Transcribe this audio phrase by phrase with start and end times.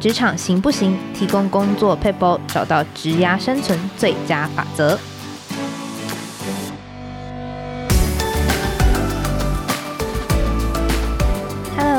[0.00, 0.96] 职场行不行？
[1.14, 4.98] 提供工作撇步，找到职涯生存最佳法则。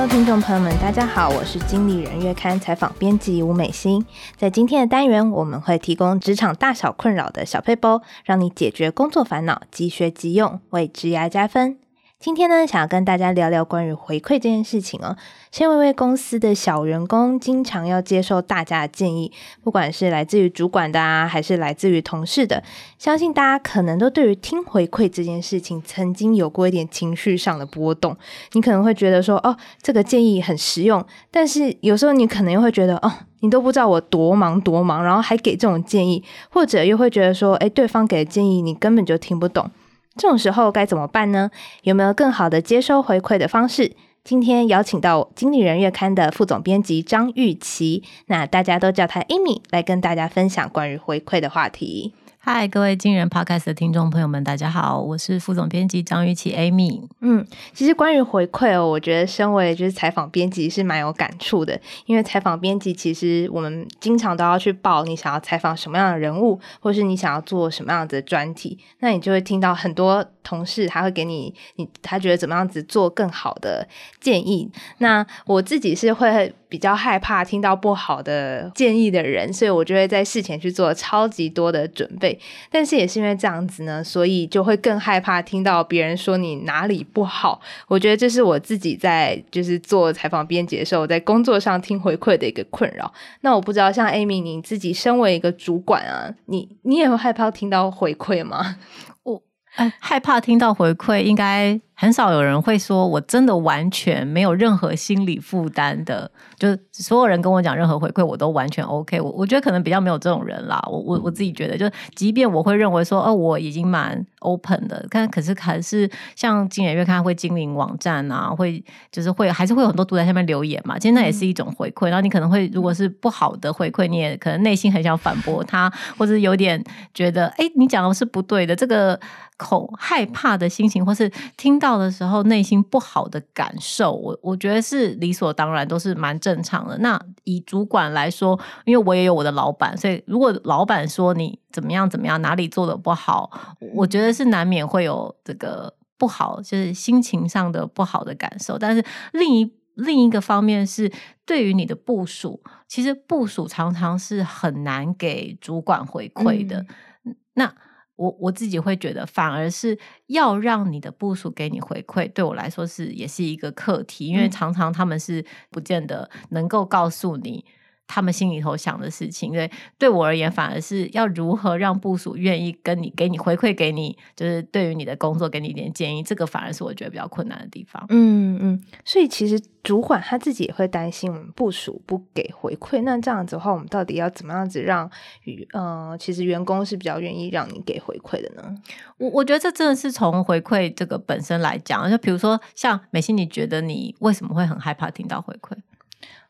[0.09, 4.03] 听众朋友们，大家好，我是经理人月刊采访编辑吴美心。
[4.35, 11.77] 在今天的单元，我们会提供职场大小困扰的小撇步，让你解决工作烦恼，即学即用，为职涯加分。
[12.21, 15.17] 今天呢，想要跟大家聊聊关于回馈这件事情哦。
[15.51, 19.31] 身为一位公司的小员工，经常要接受大家的建议，
[19.63, 22.61] 不管是来自于主管的啊，还是来自于同事的，
[22.99, 28.15] 相信大家可能都对于听回馈这件事情，曾经有过一点情绪上的波动。
[28.51, 39.71] 你可能会觉得说，哦，这个建议很实用，但是有时候你可能又会觉得，哦，你都不知道我多忙多忙，然后还给这种建议，或者又会觉得说，诶，对方给的建议你根本就听不懂。
[40.21, 41.49] 这种时候该怎么办呢？
[41.81, 43.95] 有没有更好的接收回馈的方式？
[44.23, 52.13] 今天邀请到《经理人月刊》的副总编辑张玉琪，那大家都叫她 Amy，来跟大家分享关于回馈的话题。
[52.43, 57.07] 嗨，各位金人 Podcast 的听众朋友们，大家好，我是副总编辑张玉琦 Amy。
[57.19, 73.87] 嗯，其实关于回馈哦，我觉得身为就是采访编辑是蛮有感触的，因为采访编辑其实我们经常都要去报你想要采访什么样的人物，或是你想要做什么样的专题，那你就会听到很多同事他会给你你他觉得怎么样子做更好的
[74.19, 74.67] 建议。
[74.97, 82.39] 那我自己是会比较害怕听到不好的建议的人，所以我就会在事前去做超级多的准备。
[82.71, 87.59] 但是也是因为这样子呢，所以就会更害怕听到别人说你哪里不好。
[87.89, 93.11] 我觉得这是我自己在就是做采访编辑的时候，在工作上听回馈的一个困扰。
[93.41, 98.77] 那我不知道像 Amy，你自己身为一个主管啊，你你也会害怕听到回馈吗？
[99.23, 99.43] 我
[99.75, 101.81] 哎，害怕听到回馈，应该。
[102.01, 109.21] 很少有人会说，我真的完全没有任何心理负担的，就是所有人跟我讲任何回馈，我都完全 OK。
[109.21, 110.83] 我我觉得可能比较没有这种人啦。
[110.89, 120.97] 我我我自己觉得，就即便我会认为说，哦，我已经蛮 open 的，但可是还是像经理人月刊会经营网站啊，会就是会还是会有很多读者在下面留言嘛。
[120.97, 122.07] 其实那也是一种回馈。
[122.07, 126.83] 然后你可能会如果是不好的回馈，你也可能内心很想反驳他，或者有点
[127.13, 129.19] 觉得，哎，你讲的是不对的，这个
[129.57, 131.90] 恐害怕的心情，或是听到。
[131.97, 136.97] 的时候，内心不好的感受，我我觉得是理所当然，都是蛮正常的。
[136.99, 143.51] 那以主管来说，因为我也有我的老板，所以如果老板说你怎么样怎么样，哪里做的不好，
[143.93, 148.77] 我觉得是难免会有这个不好，就是心情上的不好的感受。
[148.77, 149.03] 但是
[149.33, 151.11] 另一另一个方面是，
[151.45, 156.85] 对于你的部署，其实部署常常是很难给主管回馈的。
[157.25, 157.73] 嗯、那。
[158.21, 167.65] 我我自己会觉得，反而是要让你的部署给你回馈，对我来说是也是一个课题，因为常常他们是不见得能够告诉你。
[168.11, 178.05] 他们心里头想的事情，对对我而言，反而是要如何让部署愿意跟你给你回馈，给你就是对于你的工作给你一点建议，这个反而是我觉得比较困难的地方。
[178.09, 185.09] 嗯嗯，所以其实主管他自己也会担心我们部署不给回馈，那这样子的话，我们到底要怎么样子让
[185.45, 188.75] 与呃，其实员工是比较愿意让你给回馈的呢？
[189.17, 195.77] 我我觉得这真的是从回馈这个本身来讲，就比如说像美心，你觉得你为什么会很害怕听到回馈？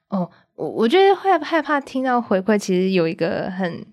[0.08, 0.32] 哦。
[0.56, 3.86] 我我觉得会害怕听到回馈，其实有一个很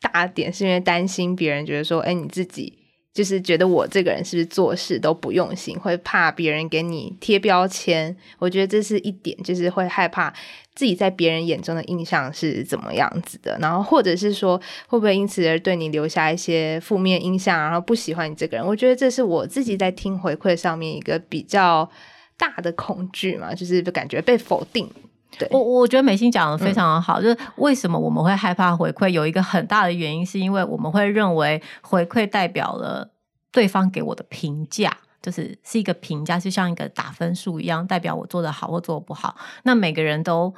[0.00, 2.76] 大点，是因为担心别人觉得说，哎，你自己
[3.12, 8.16] 就是觉得我这个人是不是做事都不用心，会怕别人给你贴标签。
[8.38, 10.32] 我觉得这是一点，就是会害怕
[10.74, 18.64] 自己在别人眼中的印象是怎么样子的，然后或者是说会不会因此而对你留下一些负面印象，然后不喜欢你这个人。
[18.66, 21.88] 我觉得这是我自己在听回馈上面一个比较
[22.36, 24.88] 大的恐惧嘛，就是感觉被否定。
[25.36, 33.10] 对我我觉得美心讲的非常的好，嗯，就是为什么我们会害怕回馈，有一个很大的原因，是因为我们会认为回馈代表了
[33.52, 39.36] 对方给我的评价，就是是一个评价，就像一个打分数一样，代表我做得好或做的不好。
[39.64, 40.54] 那每个人都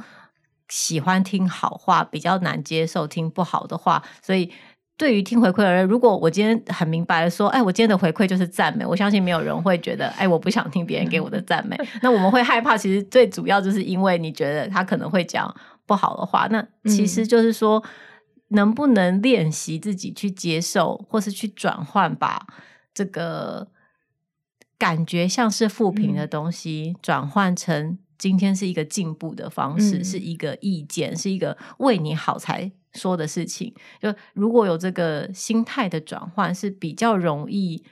[0.69, 4.53] 喜欢听好话，比较难接受听不好的话，所以。
[5.01, 11.75] 对于听回馈的人，如果我今天很明白的说，哎，我今天的回馈就是赞美，我相信没有人会觉得，哎，我不想听别人给我的赞美。
[12.03, 15.57] 那我们会害怕，其实最主要就是因为你觉得他可能会讲
[15.87, 16.47] 不好的话。
[16.51, 17.83] 那其实就是说，
[18.49, 22.47] 能不能练习自己去接受，或是去转换，把
[22.93, 23.69] 这个
[24.77, 32.73] 感觉像是负评的东西，转换成今天是一个进步的方式，是一个意见，是一个为你好才。
[32.93, 37.85] 说的事情，就如果有这个心态的转换，是比较容易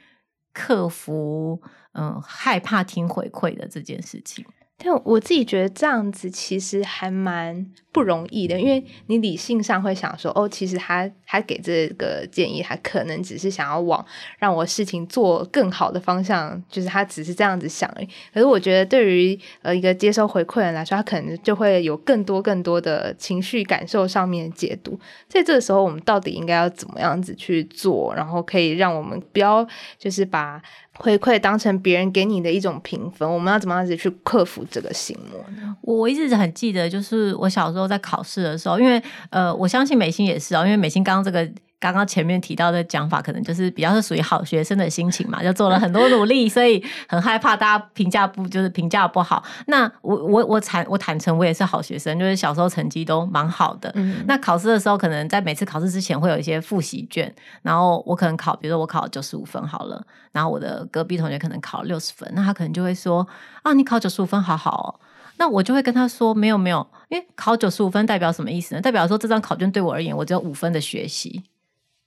[0.53, 1.61] 克服，
[1.93, 4.45] 嗯，害怕听回馈的这件事情。
[4.81, 14.03] 但我自己觉得这样子其实还蛮不容易的，因为你理性上会想说，哦，其实他他给这个建议，他可能只是想要往
[14.37, 18.07] 让我事情做更好的方向，就是他只是这样子想而已。
[18.33, 24.97] 可是我觉得，对于呃一个接收回馈人来说，他可能就会有更多更多的情绪感受上面的解读。
[25.27, 29.67] 在这个时候，我们到底应该要怎么样子去做，然后可以让我们不要
[29.97, 30.61] 就是把。
[30.99, 35.75] 回馈当成别人给你的一种评分，我们要怎么样子去克服这个心魔呢？
[35.81, 41.49] 我一直很记得，就是我小时候在考试的时候，因为呃，我相信美心也是哦，因为美心刚刚这个。
[41.79, 49.41] 刚刚前面提到的讲法，可能就是比较是属于好学生的心情嘛， 就做了很多努力，所以很害怕大家评价不就是评价不好。
[49.67, 53.89] 那我我我坦我坦诚，我也是好学生，就是小时候成绩都蛮好的。
[53.95, 54.23] 嗯。
[54.27, 63.25] 那考试的时候，可能在每次考试之前会有一些复习卷，然后我可能考，比如说我考九十五分好了，然后我的隔壁同学可能考六十分，那他可能就会说
[63.63, 64.99] 啊，你考九十五分好好哦。
[65.37, 68.81] 那我就会跟他说没有没有，因为考九十五分代表什么意思呢？
[68.81, 71.41] 代表说这张考卷对我而言，我只有五分的学习。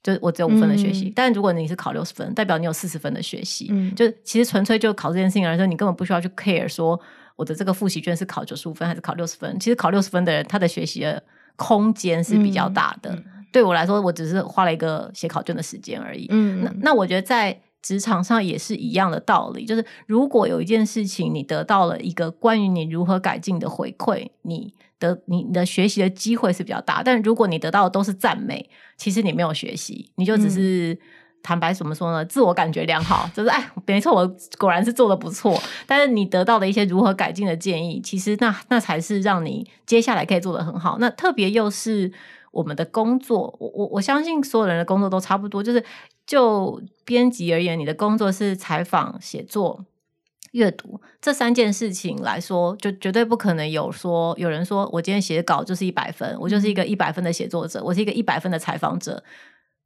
[0.03, 3.69] 就我只有五分的学习，嗯，但如果你是考六十分，代表你有四十分的学习。
[3.71, 7.01] 嗯，就其实纯粹就考这件事情来说，你根本不需要去 care 说
[7.37, 9.57] 我的这个复习卷是考九十五分还是考六十分。
[9.61, 11.23] 其实考六十分的人，他的学习的
[11.55, 13.11] 空间是比较大的。
[13.11, 16.27] 嗯，对我来说，我只是花了一个写考卷的时间而已。
[16.31, 24.75] 嗯，那那我觉得在职场上也是一样的道理，就是如果有一件事情你得到了一个关于你如何改进的回馈，你。
[25.03, 30.97] 的你的学习的机会是比较大，但如果你得到的都是赞美，其实你没有学习，你就只是
[31.43, 32.25] 坦白怎么说呢？
[32.25, 35.61] 自我感觉良好，就是哎，没错，我果然是做的不错。
[35.87, 40.99] 但是你得到的一些如何改进的建议，其实那那才是让你接下来可以做的很好。
[41.01, 42.13] 那特别又是
[42.53, 45.85] 我们的工作，我我我相信所有人的工作都差不多，就是
[46.25, 49.85] 就编辑而言，你的工作是采访、写作。
[50.53, 59.25] 阅读这三件事情来说，就绝对不可能有说有人说我今天写稿就是一百分，我就是一个一百分的写作者，我是一个一百分的采访者，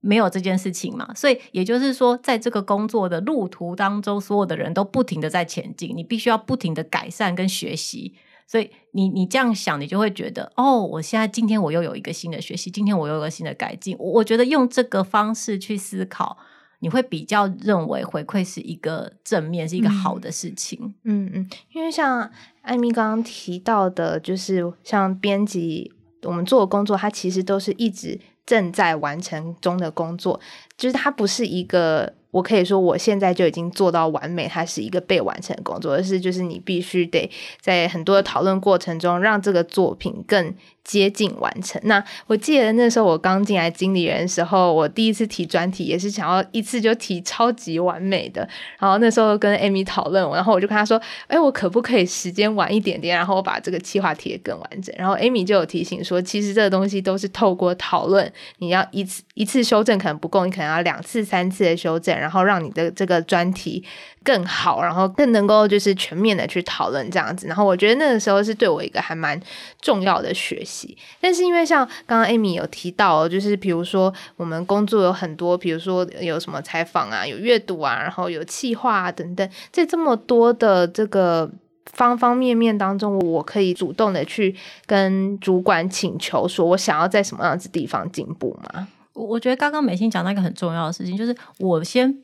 [0.00, 1.14] 没有这件事情嘛。
[1.14, 8.14] 所以也就是说，在这个工作的路途当中，所有的人都不停的在前进，你必须要不停的改善跟学习。
[8.48, 13.96] 所以你你这样想，你就会觉得哦，我现在今天我又有一个新的学习，今天我又有一个新的改进。
[13.98, 16.36] 我我觉得用这个方式去思考。
[16.80, 20.94] 你会比较认为回馈是一个正面，是一个好的事情。
[21.04, 22.30] 嗯嗯，因为像
[22.62, 25.92] 艾米刚刚提到的，就是像编辑，
[26.22, 30.40] 我们做的工作，它其实都是一直正在完成中的工作，
[30.76, 32.14] 就是它不是一个。
[32.32, 37.30] 我可以说，我现在就已经做到完美，它是一个被完成的工作，而是就是你必须得
[37.62, 40.54] 在很多的讨论过程中，让这个作品更
[40.86, 41.78] 接近完成。
[41.84, 48.48] 那我记得那时候我刚进来经理人的时候，我第一次提专题也是想要一次就提超级完美的。
[48.78, 62.16] 然后那时候跟 Amy 讨论，然后我就跟他说：“哎，我可不可以时间晚一点点，然后我把这个计划提得更完整？”然后 Amy 就有提醒说，其实这个东西都是透过讨论，你要一次一次修正可能不够，你可能要两次、三次的修正。
[62.16, 63.84] 然后让你的这个专题
[64.24, 67.46] 更好，然后更能够就是全面的去讨论这样子。
[67.46, 69.40] 然后我觉得那个时候是对我一个还蛮
[69.80, 70.75] 重要的学习。
[71.20, 81.50] 但是因为像刚刚 Amy 有提到，就是比如说我们工作有很多，比如说有什么采访啊，有阅读啊，然后有企划啊等等，在这么多的这个
[81.86, 84.54] 方方面面当中，我可以主动的去
[84.86, 88.88] 跟主管请求，说我想要在什么样子地方进步吗？
[89.12, 92.14] 我我觉得刚刚美心讲那个很重要的事情，就是我先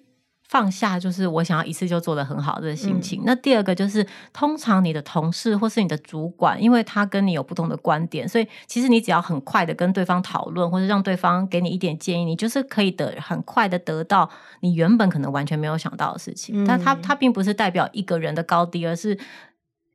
[0.52, 3.22] 放下，就是我想要一次就做的很好的心情。
[3.22, 3.24] 嗯。
[3.24, 14.28] 那第二个就是，通常你的同事或是你的主管，因为他跟你有不同的观点，所以其实你只要很快的跟对方讨论，或者让对方给你一点建议，你就是可以得很快的得到
[14.60, 16.66] 你原本可能完全没有想到的事情。
[16.66, 19.18] 但他他并不是代表一个人的高低，而是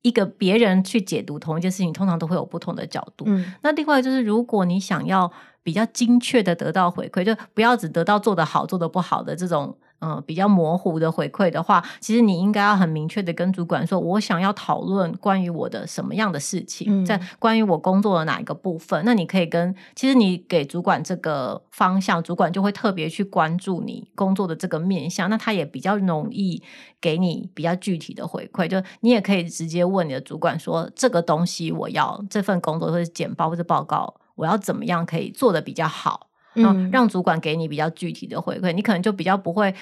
[0.01, 3.25] 一个别人去解读同一件事情，通常都会有不同的角度。
[3.27, 3.53] 嗯。
[3.61, 5.31] 那另外就是，如果你想要。
[5.67, 19.01] 比较精确的得到回馈，就不要只得到做得好、做得不好的这种，嗯、呃，比较模糊的回馈的话，其实你应该要很明确的跟主管说，我想要讨论关于我的什么样的事情，嗯、在关于我工作的哪一个部分。
[19.03, 26.61] 那你可以跟，其实你给主管这个方向，主管就会特别去关注你工作的这个面向，那他也比较容易
[27.01, 28.67] 给你比较具体的回馈。
[28.67, 34.13] 就你也可以直接问你的主管说，这个东西我要这份工作或者简报或者报告。
[34.35, 36.26] 我要怎么样可以做的比较好？
[36.57, 39.73] 嗯，让主管给你比较具体的回馈，你可能就比较不会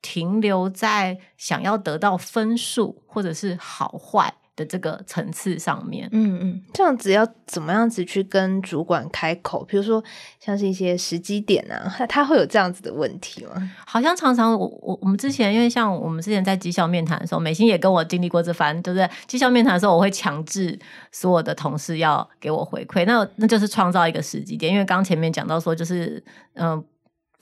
[0.00, 9.64] 停留在想要得到分数或者是好坏的这个层次上面，嗯嗯，这样子要怎么样子去跟主管开口？
[9.64, 10.02] 比如说
[10.38, 13.70] 像是一些时机点啊，他他会有这样子的问题吗？
[13.86, 19.08] 好像常常我我我们之前因为像我们之前在绩效面谈的时候，美心也跟我经历过这番，对不对？
[19.26, 20.78] 绩效面谈的时候，我会强制
[21.10, 26.22] 所有的同事要给我回馈，那那就是创造一个时机点，因为刚前面讲到说就是
[26.54, 26.72] 嗯。
[26.72, 26.84] 呃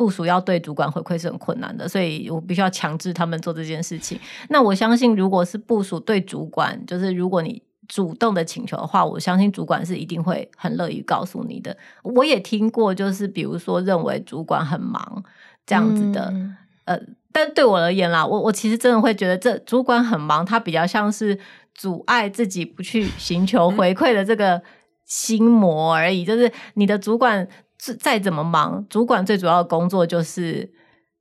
[0.01, 4.19] 部署要对主管回馈是很困难的，所以我必须要强制他们做这件事情。
[4.49, 11.77] 那我相信，如果是部署对主管，就是如果你主动的请求的话，我相信主管是一定会很乐意告诉你的。
[12.03, 15.23] 我也听过，就是比如说认为主管很忙
[15.67, 16.99] 这样子的，嗯、呃，
[17.31, 21.39] 但对我而言啦，我我其实真的会觉得，这主管很忙，他比较像是
[21.75, 24.63] 阻碍自己不去寻求回馈的这个
[25.05, 26.25] 心魔而已。
[26.25, 27.47] 就是你的主管。
[27.99, 30.71] 再怎么忙，主管最主要的工作就是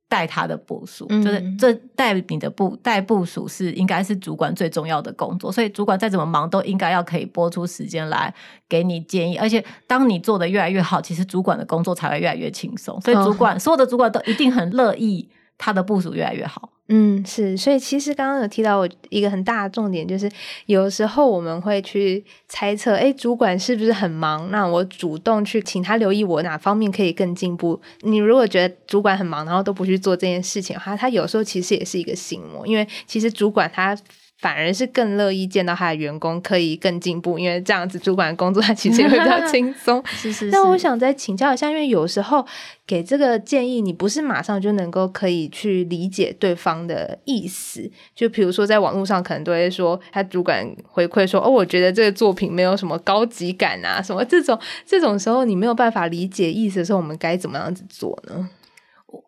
[0.08, 5.50] 带他的部署，嗯、就是这带你的部带部署是应该是主管最重要的工作。
[5.50, 8.34] 所以主管再怎么忙，都应该要可以拨出时间来
[8.68, 9.36] 给你建议。
[9.36, 13.00] 而且当你做的越来越好，其实主管的工作才会越来越轻松。
[13.00, 15.28] 所以主管、哦、所有的主管都一定很乐意
[15.60, 16.70] 他的部署越来越好。
[16.88, 20.28] 嗯，是，所以其实刚刚有提到我一个很大的重点，就是
[20.66, 24.50] 有时候我们会去猜测，哎，主管是不是很忙？
[24.50, 27.80] 那我主动去请他留意我哪方面可以更进步。
[28.00, 33.96] 你如果觉得主管很忙，然后都不去做这件事情的话，他有时候其实也是一个心魔，因为其实主管他。
[34.40, 40.02] 反而是更乐意见到他的员工可以更进步，因为这样子主管的工作他其实也会比较 轻松。
[40.06, 40.50] 是是是。
[40.50, 42.46] 那我想再请教一下，因为有时候
[42.86, 47.90] 给这个建议，你不是马上就能够可以去理解对方的意思。
[48.14, 58.48] 就比如说在网络上，可能都会说他主管回馈说：“哦，我觉得这个作品没有什么高级感啊，什么这种这种时候，你没有办法理解意思的时候，我们该怎么样子做呢？”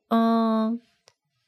[0.09, 0.81] 嗯，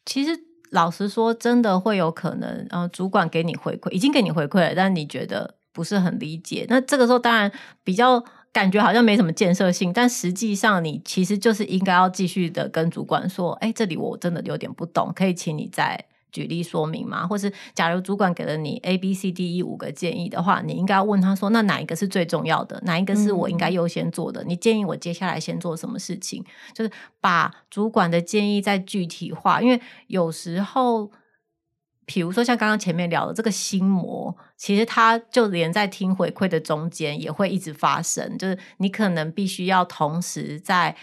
[0.04, 0.38] 其实。
[0.75, 6.66] 老实说，真的会有可能，呃，主管给你回馈，已经给你回馈了，但你觉得不是很理解。
[6.69, 7.50] 那这个时候当然
[7.85, 16.04] 比较感觉好像没什么建设性，但实际上你其实就是应该要继续的跟主管说，哎，这里我真的有点不懂，可以请你再。
[16.34, 22.82] 举例说明嘛，或是假如主管给了你 A、B、C、D、E 五个建议的话，你应该要问他说：“那哪一个是最重要的？
[22.84, 24.42] 哪一个是我应该优先做的？
[24.42, 31.08] 嗯、你建议我接下来先做什么事情？”就是把主管的建议再具体化，因为有时候，
[32.04, 40.96] 比如说像刚刚前面聊的这个心魔，其实他就连在听回馈的中间也会一直发生，就是你可能必须要同时在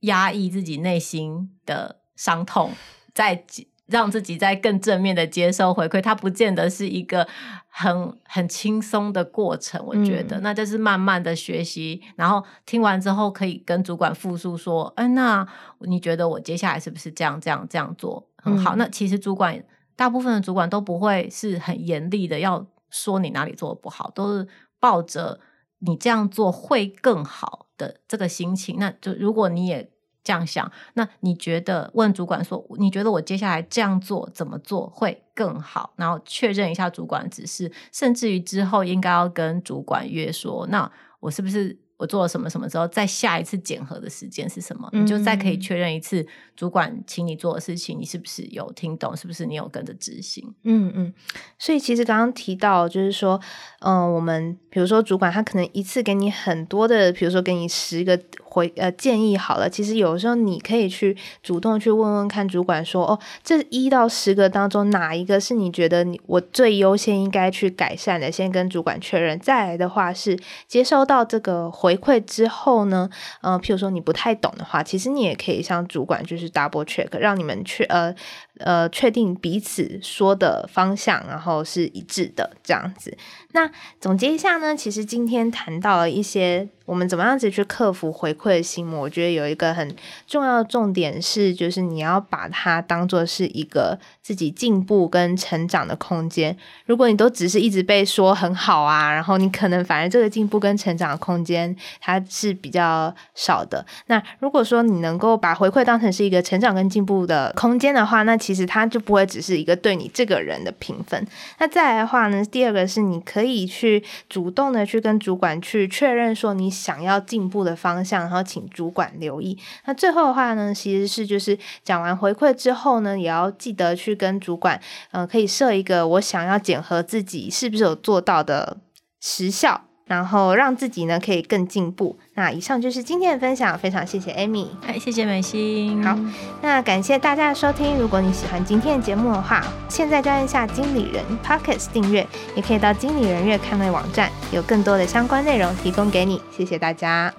[0.00, 2.72] 压抑自己内心的伤痛，
[3.12, 3.44] 在。
[3.90, 7.26] 让自己在更正面的接受回馈，它不见得是一个
[7.68, 9.84] 很很轻松的过程。
[9.84, 15.46] 我觉得，嗯、那就是慢慢的学习，然后听完之后可以跟主管复述说：“哎，那
[15.80, 19.62] 你觉得我接下来是不是这样这样这样做很好？”嗯、那其实主管
[19.96, 24.46] 大部分的主管都不会是很严厉的要说你哪里做的不好，都是
[24.78, 25.40] 抱着
[25.80, 28.76] 你这样做会更好的这个心情。
[28.78, 29.90] 那就如果你也。
[30.22, 35.92] 这样想，那你觉得问主管说，你觉得我接下来这样做怎么做会更好？
[35.96, 41.78] 然后确认一下主管指示，甚至于之后应该要跟主管约说，那我是不是？
[42.00, 44.88] 我做了什么什么之后，再下一次检核的时间是什么？
[44.94, 46.26] 嗯、你就再可以确认一次
[46.56, 49.14] 主管请你做的事情，你是不是有听懂？
[49.14, 50.54] 是不是你有跟着执行？
[50.62, 51.12] 嗯嗯。
[51.58, 53.38] 所以其实刚刚提到，就是说，
[53.80, 68.32] 嗯、呃，我们比如说主管他可能一次给你很多的，比如说给你十个回呃建议好了，其实有时候你可以去主动去问问看主管说，哦，这一到十个当中哪一个是你觉得你我最优先应该去改善的？
[68.32, 69.38] 先跟主管确认。
[69.38, 71.89] 再来的话是接收到这个回。
[71.90, 78.14] 回馈之后呢，呃，譬如说你不太懂的话，其实你也可以向主管就是 double check，让你们确呃
[78.58, 83.16] 呃确定彼此说的方向，然后是一致的这样子。
[83.52, 83.68] 那
[84.00, 89.94] 总结一下呢，其实今天谈到了一些我们怎么样子去克服回馈的心魔，我觉得有一个很
[90.26, 96.56] 重要的重点是，就是你要把它当做是一个自己进步跟成长的空间。
[96.86, 103.86] 如果你都只是一直被说很好啊，然后你可能反而这个进步跟成长的空间它是比较少的。
[104.06, 111.24] 那如果说你能够把回馈当成是一个成长跟进步的空间的话，那其实它就不会只是一个对你这个人的评分。
[111.60, 119.58] 那再来的话呢，第二个是你可以去主动的去跟主管去确认说你想要进步的方向，然后请主管留意。
[119.84, 128.78] 那最后的话呢，其实是就是讲完回馈之后呢，也要记得去跟主管，嗯、呃，可以设一个我想要检核自己是不是有做到的
[129.20, 129.89] 时效。
[130.10, 132.18] 然后让自己呢可以更进步。
[132.34, 136.04] 那以上就是今天的分享，非常谢谢 Amy，哎，谢谢美心。
[136.04, 136.18] 好，
[136.62, 137.96] 那感谢大家的收听。
[137.96, 142.26] 如果你喜欢今天的节目的话，现在就按下经理人 Podcast 订阅，
[142.56, 146.42] 也可以到经理人月刊的网站，有更多的相关内容提供给你。
[146.50, 147.32] 谢谢大家。